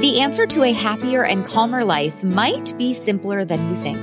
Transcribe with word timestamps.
The 0.00 0.22
answer 0.22 0.46
to 0.46 0.62
a 0.62 0.72
happier 0.72 1.24
and 1.26 1.44
calmer 1.44 1.84
life 1.84 2.24
might 2.24 2.74
be 2.78 2.94
simpler 2.94 3.44
than 3.44 3.68
you 3.68 3.76
think 3.82 3.98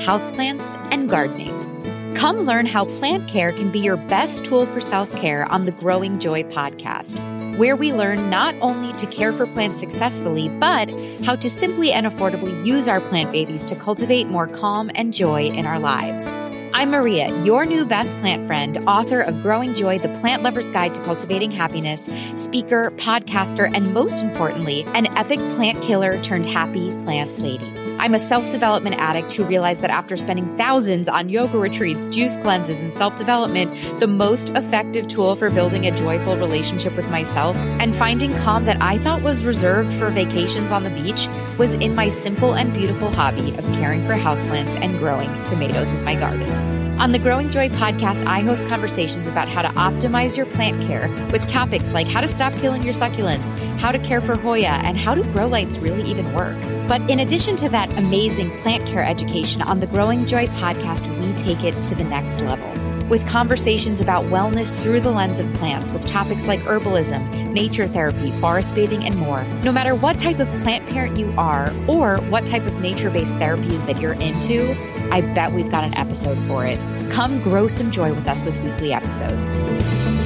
houseplants 0.00 0.78
and 0.92 1.10
gardening. 1.10 2.14
Come 2.14 2.42
learn 2.42 2.66
how 2.66 2.84
plant 2.84 3.26
care 3.26 3.50
can 3.50 3.72
be 3.72 3.80
your 3.80 3.96
best 3.96 4.44
tool 4.44 4.64
for 4.66 4.80
self 4.80 5.10
care 5.16 5.50
on 5.50 5.64
the 5.64 5.72
Growing 5.72 6.20
Joy 6.20 6.44
podcast, 6.44 7.18
where 7.58 7.74
we 7.74 7.92
learn 7.92 8.30
not 8.30 8.54
only 8.60 8.92
to 8.92 9.06
care 9.06 9.32
for 9.32 9.44
plants 9.44 9.80
successfully, 9.80 10.48
but 10.48 10.88
how 11.24 11.34
to 11.34 11.50
simply 11.50 11.90
and 11.90 12.06
affordably 12.06 12.64
use 12.64 12.86
our 12.86 13.00
plant 13.00 13.32
babies 13.32 13.64
to 13.64 13.74
cultivate 13.74 14.28
more 14.28 14.46
calm 14.46 14.88
and 14.94 15.12
joy 15.12 15.46
in 15.48 15.66
our 15.66 15.80
lives. 15.80 16.30
I'm 16.72 16.90
Maria, 16.90 17.36
your 17.42 17.66
new 17.66 17.84
best 17.84 18.16
plant 18.18 18.46
friend, 18.46 18.78
author 18.86 19.22
of 19.22 19.42
Growing 19.42 19.74
Joy, 19.74 19.98
the 19.98 20.08
Plant 20.20 20.44
Lover's 20.44 20.70
Guide 20.70 20.94
to 20.94 21.02
Cultivating 21.02 21.50
Happiness, 21.50 22.08
speaker, 22.36 22.92
podcaster, 22.92 23.68
and 23.74 23.92
most 23.92 24.22
importantly, 24.22 24.84
an 24.94 25.06
epic 25.16 25.40
plant 25.56 25.82
killer 25.82 26.22
turned 26.22 26.46
happy 26.46 26.90
plant 27.02 27.40
lady. 27.40 27.68
I'm 27.98 28.14
a 28.14 28.20
self 28.20 28.48
development 28.50 28.96
addict 28.98 29.32
who 29.32 29.44
realized 29.44 29.80
that 29.80 29.90
after 29.90 30.16
spending 30.16 30.56
thousands 30.56 31.06
on 31.06 31.28
yoga 31.28 31.58
retreats, 31.58 32.08
juice 32.08 32.36
cleanses, 32.36 32.78
and 32.78 32.92
self 32.94 33.16
development, 33.16 33.72
the 33.98 34.06
most 34.06 34.50
effective 34.50 35.08
tool 35.08 35.34
for 35.34 35.50
building 35.50 35.86
a 35.86 35.94
joyful 35.94 36.36
relationship 36.36 36.96
with 36.96 37.10
myself 37.10 37.56
and 37.56 37.94
finding 37.94 38.34
calm 38.36 38.64
that 38.64 38.80
I 38.80 38.96
thought 38.98 39.22
was 39.22 39.44
reserved 39.44 39.92
for 39.94 40.08
vacations 40.08 40.70
on 40.70 40.84
the 40.84 40.90
beach 40.90 41.28
was 41.60 41.74
in 41.74 41.94
my 41.94 42.08
simple 42.08 42.54
and 42.54 42.72
beautiful 42.72 43.12
hobby 43.12 43.50
of 43.50 43.66
caring 43.74 44.02
for 44.06 44.14
houseplants 44.14 44.70
and 44.80 44.96
growing 44.96 45.28
tomatoes 45.44 45.92
in 45.92 46.02
my 46.02 46.14
garden. 46.14 46.50
On 46.98 47.12
the 47.12 47.18
Growing 47.18 47.50
Joy 47.50 47.68
podcast, 47.68 48.26
I 48.26 48.40
host 48.40 48.66
conversations 48.66 49.28
about 49.28 49.46
how 49.46 49.60
to 49.60 49.68
optimize 49.68 50.38
your 50.38 50.46
plant 50.46 50.80
care 50.80 51.10
with 51.30 51.46
topics 51.46 51.92
like 51.92 52.06
how 52.06 52.22
to 52.22 52.28
stop 52.28 52.54
killing 52.54 52.82
your 52.82 52.94
succulents, 52.94 53.50
how 53.78 53.92
to 53.92 53.98
care 53.98 54.22
for 54.22 54.36
Hoya, 54.36 54.80
and 54.84 54.96
how 54.96 55.14
do 55.14 55.22
grow 55.32 55.48
lights 55.48 55.76
really 55.76 56.02
even 56.10 56.32
work. 56.32 56.56
But 56.88 57.02
in 57.10 57.20
addition 57.20 57.56
to 57.56 57.68
that 57.68 57.92
amazing 57.98 58.50
plant 58.62 58.86
care 58.86 59.04
education 59.04 59.60
on 59.60 59.80
the 59.80 59.86
Growing 59.86 60.24
Joy 60.24 60.46
podcast, 60.46 61.06
we 61.20 61.34
take 61.34 61.62
it 61.62 61.84
to 61.84 61.94
the 61.94 62.04
next 62.04 62.40
level 62.40 62.89
with 63.10 63.26
conversations 63.26 64.00
about 64.00 64.24
wellness 64.26 64.80
through 64.80 65.00
the 65.00 65.10
lens 65.10 65.38
of 65.38 65.52
plants 65.54 65.90
with 65.90 66.06
topics 66.06 66.46
like 66.46 66.60
herbalism, 66.60 67.52
nature 67.52 67.86
therapy, 67.88 68.30
forest 68.40 68.74
bathing, 68.74 69.04
and 69.04 69.16
more. 69.18 69.44
No 69.64 69.72
matter 69.72 69.94
what 69.94 70.18
type 70.18 70.38
of 70.38 70.48
plant 70.62 70.88
parent 70.88 71.18
you 71.18 71.34
are 71.36 71.70
or 71.88 72.18
what 72.30 72.46
type 72.46 72.64
of 72.64 72.80
nature 72.80 73.10
based 73.10 73.36
therapy 73.36 73.76
that 73.78 74.00
you're 74.00 74.14
into, 74.14 74.72
I 75.10 75.20
bet 75.20 75.52
we've 75.52 75.70
got 75.70 75.84
an 75.84 75.94
episode 75.94 76.38
for 76.46 76.64
it. 76.64 76.78
Come 77.10 77.42
grow 77.42 77.66
some 77.66 77.90
joy 77.90 78.14
with 78.14 78.26
us 78.28 78.44
with 78.44 78.58
weekly 78.62 78.92
episodes. 78.92 79.60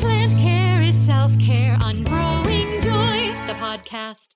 Plant 0.00 0.32
care 0.32 0.82
is 0.82 0.96
self 1.06 1.38
care 1.38 1.78
on 1.80 2.02
Growing 2.02 2.80
Joy, 2.80 3.32
the 3.46 3.54
podcast. 3.54 4.34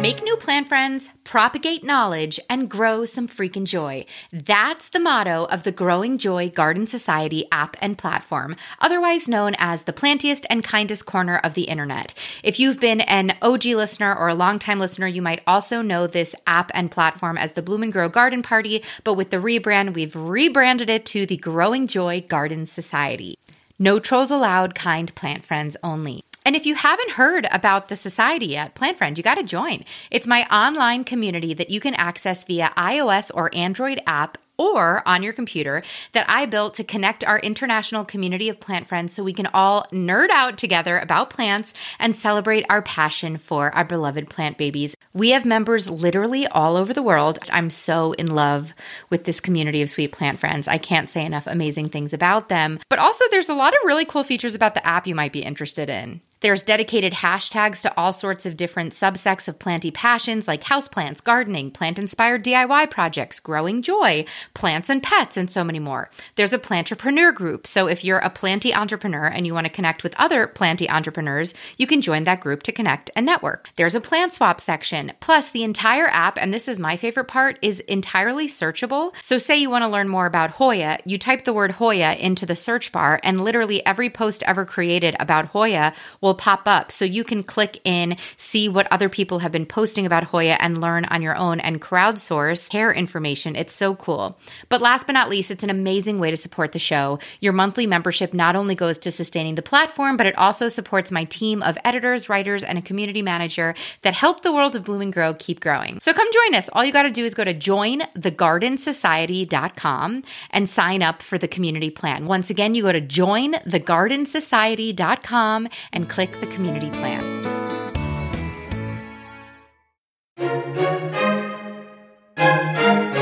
Make 0.00 0.22
new 0.22 0.36
plant 0.36 0.68
friends, 0.68 1.10
propagate 1.24 1.82
knowledge, 1.82 2.38
and 2.48 2.70
grow 2.70 3.04
some 3.04 3.26
freaking 3.26 3.64
joy. 3.64 4.04
That's 4.32 4.88
the 4.88 5.00
motto 5.00 5.46
of 5.46 5.64
the 5.64 5.72
Growing 5.72 6.18
Joy 6.18 6.50
Garden 6.50 6.86
Society 6.86 7.46
app 7.50 7.76
and 7.80 7.98
platform, 7.98 8.54
otherwise 8.78 9.26
known 9.26 9.56
as 9.58 9.82
the 9.82 9.92
plantiest 9.92 10.46
and 10.48 10.62
kindest 10.62 11.04
corner 11.04 11.38
of 11.38 11.54
the 11.54 11.64
internet. 11.64 12.14
If 12.44 12.60
you've 12.60 12.78
been 12.78 13.00
an 13.00 13.36
OG 13.42 13.64
listener 13.64 14.14
or 14.14 14.28
a 14.28 14.36
longtime 14.36 14.78
listener, 14.78 15.08
you 15.08 15.20
might 15.20 15.42
also 15.48 15.82
know 15.82 16.06
this 16.06 16.32
app 16.46 16.70
and 16.74 16.92
platform 16.92 17.36
as 17.36 17.52
the 17.52 17.62
Bloom 17.62 17.82
and 17.82 17.92
Grow 17.92 18.08
Garden 18.08 18.40
Party, 18.42 18.84
but 19.02 19.14
with 19.14 19.30
the 19.30 19.38
rebrand, 19.38 19.94
we've 19.94 20.14
rebranded 20.14 20.88
it 20.88 21.06
to 21.06 21.26
the 21.26 21.38
Growing 21.38 21.88
Joy 21.88 22.20
Garden 22.20 22.66
Society. 22.66 23.36
No 23.80 23.98
trolls 23.98 24.30
allowed, 24.30 24.76
kind 24.76 25.12
plant 25.16 25.44
friends 25.44 25.76
only. 25.82 26.22
And 26.48 26.56
if 26.56 26.64
you 26.64 26.76
haven't 26.76 27.10
heard 27.10 27.46
about 27.50 27.88
the 27.88 27.94
society 27.94 28.46
yet, 28.46 28.74
Plant 28.74 28.96
Friend, 28.96 29.18
you 29.18 29.22
got 29.22 29.34
to 29.34 29.42
join. 29.42 29.84
It's 30.10 30.26
my 30.26 30.46
online 30.46 31.04
community 31.04 31.52
that 31.52 31.68
you 31.68 31.78
can 31.78 31.92
access 31.92 32.42
via 32.42 32.72
iOS 32.74 33.30
or 33.34 33.54
Android 33.54 34.00
app 34.06 34.38
or 34.56 35.06
on 35.06 35.22
your 35.22 35.34
computer 35.34 35.82
that 36.12 36.24
I 36.26 36.46
built 36.46 36.72
to 36.74 36.84
connect 36.84 37.22
our 37.22 37.38
international 37.38 38.06
community 38.06 38.48
of 38.48 38.60
plant 38.60 38.88
friends 38.88 39.12
so 39.12 39.22
we 39.22 39.34
can 39.34 39.48
all 39.48 39.86
nerd 39.92 40.30
out 40.30 40.56
together 40.56 40.98
about 40.98 41.28
plants 41.28 41.74
and 41.98 42.16
celebrate 42.16 42.64
our 42.70 42.80
passion 42.80 43.36
for 43.36 43.70
our 43.74 43.84
beloved 43.84 44.30
plant 44.30 44.56
babies. 44.56 44.96
We 45.12 45.32
have 45.32 45.44
members 45.44 45.86
literally 45.90 46.46
all 46.46 46.78
over 46.78 46.94
the 46.94 47.02
world. 47.02 47.38
I'm 47.52 47.68
so 47.68 48.12
in 48.12 48.26
love 48.26 48.72
with 49.10 49.24
this 49.24 49.38
community 49.38 49.82
of 49.82 49.90
sweet 49.90 50.12
plant 50.12 50.38
friends. 50.38 50.66
I 50.66 50.78
can't 50.78 51.10
say 51.10 51.26
enough 51.26 51.46
amazing 51.46 51.90
things 51.90 52.14
about 52.14 52.48
them. 52.48 52.80
But 52.88 53.00
also, 53.00 53.26
there's 53.30 53.50
a 53.50 53.54
lot 53.54 53.74
of 53.74 53.80
really 53.84 54.06
cool 54.06 54.24
features 54.24 54.54
about 54.54 54.72
the 54.72 54.86
app 54.86 55.06
you 55.06 55.14
might 55.14 55.34
be 55.34 55.42
interested 55.42 55.90
in. 55.90 56.22
There's 56.40 56.62
dedicated 56.62 57.12
hashtags 57.14 57.82
to 57.82 57.96
all 57.96 58.12
sorts 58.12 58.46
of 58.46 58.56
different 58.56 58.92
subsects 58.92 59.48
of 59.48 59.58
planty 59.58 59.90
passions 59.90 60.46
like 60.46 60.62
houseplants, 60.62 61.22
gardening, 61.22 61.72
plant 61.72 61.98
inspired 61.98 62.44
DIY 62.44 62.90
projects, 62.90 63.40
growing 63.40 63.82
joy, 63.82 64.24
plants 64.54 64.88
and 64.88 65.02
pets, 65.02 65.36
and 65.36 65.50
so 65.50 65.64
many 65.64 65.80
more. 65.80 66.10
There's 66.36 66.52
a 66.52 66.58
plantrepreneur 66.58 67.34
group. 67.34 67.66
So 67.66 67.88
if 67.88 68.04
you're 68.04 68.18
a 68.18 68.30
planty 68.30 68.72
entrepreneur 68.72 69.26
and 69.26 69.46
you 69.46 69.54
want 69.54 69.64
to 69.66 69.72
connect 69.72 70.04
with 70.04 70.14
other 70.14 70.46
planty 70.46 70.88
entrepreneurs, 70.88 71.54
you 71.76 71.88
can 71.88 72.00
join 72.00 72.22
that 72.24 72.40
group 72.40 72.62
to 72.64 72.72
connect 72.72 73.10
and 73.16 73.26
network. 73.26 73.70
There's 73.74 73.96
a 73.96 74.00
plant 74.00 74.32
swap 74.32 74.60
section. 74.60 75.12
Plus, 75.20 75.50
the 75.50 75.64
entire 75.64 76.06
app, 76.06 76.38
and 76.38 76.54
this 76.54 76.68
is 76.68 76.78
my 76.78 76.96
favorite 76.96 77.26
part, 77.26 77.58
is 77.62 77.80
entirely 77.80 78.46
searchable. 78.46 79.12
So 79.22 79.38
say 79.38 79.56
you 79.56 79.70
want 79.70 79.82
to 79.82 79.88
learn 79.88 80.08
more 80.08 80.26
about 80.26 80.50
Hoya, 80.50 80.98
you 81.04 81.18
type 81.18 81.42
the 81.42 81.52
word 81.52 81.72
Hoya 81.72 82.14
into 82.14 82.46
the 82.46 82.54
search 82.56 82.92
bar, 82.92 83.18
and 83.24 83.40
literally 83.40 83.84
every 83.84 84.08
post 84.08 84.44
ever 84.44 84.64
created 84.64 85.16
about 85.18 85.46
Hoya 85.46 85.92
will 86.20 86.27
will 86.28 86.34
pop 86.34 86.62
up. 86.66 86.92
So 86.92 87.06
you 87.06 87.24
can 87.24 87.42
click 87.42 87.80
in, 87.84 88.18
see 88.36 88.68
what 88.68 88.86
other 88.92 89.08
people 89.08 89.38
have 89.38 89.50
been 89.50 89.64
posting 89.64 90.04
about 90.04 90.24
Hoya 90.24 90.58
and 90.60 90.78
learn 90.80 91.06
on 91.06 91.22
your 91.22 91.34
own 91.34 91.58
and 91.58 91.80
crowdsource 91.80 92.70
hair 92.70 92.92
information. 92.92 93.56
It's 93.56 93.74
so 93.74 93.94
cool. 93.94 94.38
But 94.68 94.82
last 94.82 95.06
but 95.06 95.14
not 95.14 95.30
least, 95.30 95.50
it's 95.50 95.64
an 95.64 95.70
amazing 95.70 96.20
way 96.20 96.30
to 96.30 96.36
support 96.36 96.72
the 96.72 96.78
show. 96.78 97.18
Your 97.40 97.54
monthly 97.54 97.86
membership 97.86 98.34
not 98.34 98.56
only 98.56 98.74
goes 98.74 98.98
to 98.98 99.10
sustaining 99.10 99.54
the 99.54 99.62
platform, 99.62 100.18
but 100.18 100.26
it 100.26 100.36
also 100.36 100.68
supports 100.68 101.10
my 101.10 101.24
team 101.24 101.62
of 101.62 101.78
editors, 101.82 102.28
writers, 102.28 102.62
and 102.62 102.76
a 102.76 102.82
community 102.82 103.22
manager 103.22 103.74
that 104.02 104.12
help 104.12 104.42
the 104.42 104.52
world 104.52 104.76
of 104.76 104.84
Bloom 104.84 105.00
and 105.00 105.10
Grow 105.12 105.32
keep 105.32 105.60
growing. 105.60 105.98
So 106.02 106.12
come 106.12 106.28
join 106.30 106.54
us. 106.54 106.68
All 106.74 106.84
you 106.84 106.92
got 106.92 107.04
to 107.04 107.10
do 107.10 107.24
is 107.24 107.32
go 107.32 107.44
to 107.44 107.54
jointhegardensociety.com 107.54 110.22
and 110.50 110.68
sign 110.68 111.02
up 111.02 111.22
for 111.22 111.38
the 111.38 111.48
community 111.48 111.88
plan. 111.88 112.26
Once 112.26 112.50
again, 112.50 112.74
you 112.74 112.82
go 112.82 112.92
to 112.92 113.00
jointhegardensociety.com 113.00 115.68
and 115.92 116.08
click 116.18 116.40
the 116.40 116.46
community 116.48 116.90
plan. 116.90 117.22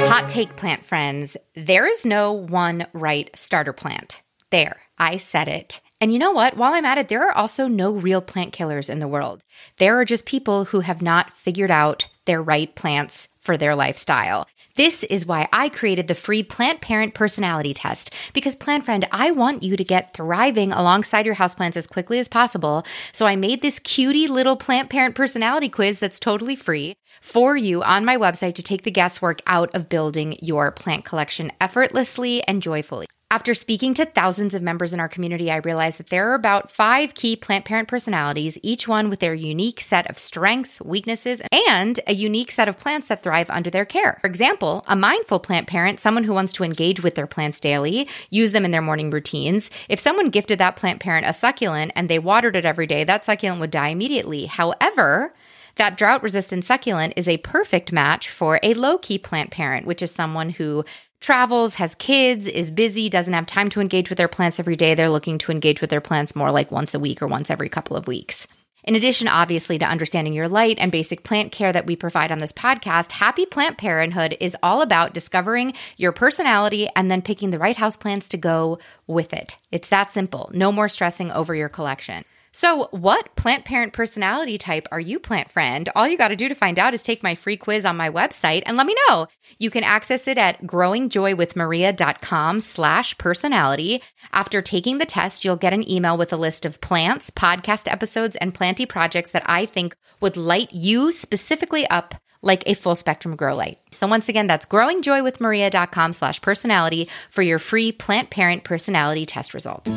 Hot 0.06 0.30
take, 0.30 0.56
plant 0.56 0.82
friends. 0.82 1.36
There 1.54 1.86
is 1.86 2.06
no 2.06 2.32
one 2.32 2.86
right 2.94 3.28
starter 3.36 3.74
plant. 3.74 4.22
There, 4.48 4.80
I 4.96 5.18
said 5.18 5.46
it. 5.46 5.82
And 6.00 6.10
you 6.10 6.18
know 6.18 6.30
what? 6.30 6.56
While 6.56 6.72
I'm 6.72 6.86
at 6.86 6.96
it, 6.96 7.08
there 7.08 7.28
are 7.28 7.36
also 7.36 7.68
no 7.68 7.90
real 7.90 8.22
plant 8.22 8.54
killers 8.54 8.88
in 8.88 8.98
the 8.98 9.08
world. 9.08 9.44
There 9.76 10.00
are 10.00 10.06
just 10.06 10.24
people 10.24 10.64
who 10.64 10.80
have 10.80 11.02
not 11.02 11.34
figured 11.34 11.70
out 11.70 12.06
their 12.24 12.42
right 12.42 12.74
plants 12.74 13.28
for 13.42 13.58
their 13.58 13.74
lifestyle. 13.76 14.46
This 14.76 15.04
is 15.04 15.24
why 15.24 15.48
I 15.54 15.70
created 15.70 16.06
the 16.06 16.14
free 16.14 16.42
Plant 16.42 16.82
Parent 16.82 17.14
Personality 17.14 17.72
Test. 17.72 18.12
Because, 18.34 18.54
Plant 18.54 18.84
Friend, 18.84 19.08
I 19.10 19.30
want 19.30 19.62
you 19.62 19.74
to 19.74 19.82
get 19.82 20.12
thriving 20.12 20.70
alongside 20.70 21.24
your 21.24 21.36
houseplants 21.36 21.78
as 21.78 21.86
quickly 21.86 22.18
as 22.18 22.28
possible. 22.28 22.84
So 23.10 23.24
I 23.24 23.36
made 23.36 23.62
this 23.62 23.78
cutie 23.78 24.28
little 24.28 24.56
Plant 24.56 24.90
Parent 24.90 25.14
Personality 25.14 25.70
Quiz 25.70 25.98
that's 25.98 26.20
totally 26.20 26.56
free 26.56 26.94
for 27.22 27.56
you 27.56 27.82
on 27.82 28.04
my 28.04 28.18
website 28.18 28.54
to 28.56 28.62
take 28.62 28.82
the 28.82 28.90
guesswork 28.90 29.40
out 29.46 29.74
of 29.74 29.88
building 29.88 30.38
your 30.42 30.70
plant 30.70 31.06
collection 31.06 31.50
effortlessly 31.58 32.42
and 32.46 32.60
joyfully. 32.62 33.06
After 33.28 33.54
speaking 33.54 33.92
to 33.94 34.04
thousands 34.04 34.54
of 34.54 34.62
members 34.62 34.94
in 34.94 35.00
our 35.00 35.08
community, 35.08 35.50
I 35.50 35.56
realized 35.56 35.98
that 35.98 36.10
there 36.10 36.30
are 36.30 36.34
about 36.34 36.70
five 36.70 37.12
key 37.14 37.34
plant 37.34 37.64
parent 37.64 37.88
personalities, 37.88 38.56
each 38.62 38.86
one 38.86 39.10
with 39.10 39.18
their 39.18 39.34
unique 39.34 39.80
set 39.80 40.08
of 40.08 40.16
strengths, 40.16 40.80
weaknesses, 40.80 41.42
and 41.68 41.98
a 42.06 42.14
unique 42.14 42.52
set 42.52 42.68
of 42.68 42.78
plants 42.78 43.08
that 43.08 43.24
thrive 43.24 43.50
under 43.50 43.68
their 43.68 43.84
care. 43.84 44.18
For 44.20 44.28
example, 44.28 44.84
a 44.86 44.94
mindful 44.94 45.40
plant 45.40 45.66
parent, 45.66 45.98
someone 45.98 46.22
who 46.22 46.34
wants 46.34 46.52
to 46.52 46.62
engage 46.62 47.02
with 47.02 47.16
their 47.16 47.26
plants 47.26 47.58
daily, 47.58 48.08
use 48.30 48.52
them 48.52 48.64
in 48.64 48.70
their 48.70 48.80
morning 48.80 49.10
routines. 49.10 49.72
If 49.88 49.98
someone 49.98 50.30
gifted 50.30 50.60
that 50.60 50.76
plant 50.76 51.00
parent 51.00 51.26
a 51.26 51.32
succulent 51.32 51.90
and 51.96 52.08
they 52.08 52.20
watered 52.20 52.54
it 52.54 52.64
every 52.64 52.86
day, 52.86 53.02
that 53.02 53.24
succulent 53.24 53.60
would 53.60 53.72
die 53.72 53.88
immediately. 53.88 54.46
However, 54.46 55.34
that 55.76 55.98
drought 55.98 56.22
resistant 56.22 56.64
succulent 56.64 57.12
is 57.16 57.28
a 57.28 57.36
perfect 57.38 57.92
match 57.92 58.30
for 58.30 58.58
a 58.62 58.72
low 58.72 58.96
key 58.96 59.18
plant 59.18 59.50
parent, 59.50 59.86
which 59.86 60.00
is 60.00 60.10
someone 60.10 60.50
who 60.50 60.84
travels, 61.20 61.74
has 61.74 61.94
kids, 61.94 62.46
is 62.46 62.70
busy, 62.70 63.08
doesn't 63.08 63.32
have 63.32 63.46
time 63.46 63.70
to 63.70 63.80
engage 63.80 64.08
with 64.08 64.18
their 64.18 64.28
plants 64.28 64.60
every 64.60 64.76
day. 64.76 64.94
They're 64.94 65.08
looking 65.08 65.38
to 65.38 65.52
engage 65.52 65.80
with 65.80 65.90
their 65.90 66.00
plants 66.00 66.36
more 66.36 66.50
like 66.50 66.70
once 66.70 66.94
a 66.94 67.00
week 67.00 67.22
or 67.22 67.26
once 67.26 67.50
every 67.50 67.68
couple 67.68 67.96
of 67.96 68.06
weeks. 68.06 68.46
In 68.86 68.94
addition, 68.94 69.26
obviously, 69.26 69.80
to 69.80 69.84
understanding 69.84 70.32
your 70.32 70.48
light 70.48 70.78
and 70.78 70.92
basic 70.92 71.24
plant 71.24 71.50
care 71.50 71.72
that 71.72 71.86
we 71.86 71.96
provide 71.96 72.30
on 72.30 72.38
this 72.38 72.52
podcast, 72.52 73.10
Happy 73.10 73.44
Plant 73.44 73.78
Parenthood 73.78 74.36
is 74.38 74.56
all 74.62 74.80
about 74.80 75.12
discovering 75.12 75.74
your 75.96 76.12
personality 76.12 76.88
and 76.94 77.10
then 77.10 77.20
picking 77.20 77.50
the 77.50 77.58
right 77.58 77.76
houseplants 77.76 78.28
to 78.28 78.36
go 78.36 78.78
with 79.08 79.32
it. 79.32 79.56
It's 79.72 79.88
that 79.88 80.12
simple. 80.12 80.50
No 80.54 80.70
more 80.70 80.88
stressing 80.88 81.32
over 81.32 81.52
your 81.52 81.68
collection. 81.68 82.24
So, 82.56 82.88
what 82.90 83.36
plant 83.36 83.66
parent 83.66 83.92
personality 83.92 84.56
type 84.56 84.88
are 84.90 84.98
you, 84.98 85.18
plant 85.18 85.52
friend? 85.52 85.90
All 85.94 86.08
you 86.08 86.16
got 86.16 86.28
to 86.28 86.36
do 86.36 86.48
to 86.48 86.54
find 86.54 86.78
out 86.78 86.94
is 86.94 87.02
take 87.02 87.22
my 87.22 87.34
free 87.34 87.58
quiz 87.58 87.84
on 87.84 87.98
my 87.98 88.08
website 88.08 88.62
and 88.64 88.78
let 88.78 88.86
me 88.86 88.96
know. 89.06 89.26
You 89.58 89.68
can 89.68 89.84
access 89.84 90.26
it 90.26 90.38
at 90.38 90.62
growingjoywithmaria.com 90.62 92.60
slash 92.60 93.18
personality. 93.18 94.02
After 94.32 94.62
taking 94.62 94.96
the 94.96 95.04
test, 95.04 95.44
you'll 95.44 95.56
get 95.56 95.74
an 95.74 95.86
email 95.86 96.16
with 96.16 96.32
a 96.32 96.38
list 96.38 96.64
of 96.64 96.80
plants, 96.80 97.28
podcast 97.28 97.92
episodes, 97.92 98.36
and 98.36 98.54
planty 98.54 98.86
projects 98.86 99.32
that 99.32 99.42
I 99.44 99.66
think 99.66 99.94
would 100.22 100.38
light 100.38 100.72
you 100.72 101.12
specifically 101.12 101.86
up 101.88 102.14
like 102.40 102.62
a 102.64 102.72
full 102.72 102.96
spectrum 102.96 103.36
grow 103.36 103.54
light. 103.54 103.80
So 103.90 104.06
once 104.06 104.30
again, 104.30 104.46
that's 104.46 104.64
growingjoywithmaria.com 104.64 106.14
slash 106.14 106.40
personality 106.40 107.10
for 107.30 107.42
your 107.42 107.58
free 107.58 107.92
plant 107.92 108.30
parent 108.30 108.64
personality 108.64 109.26
test 109.26 109.52
results. 109.52 109.90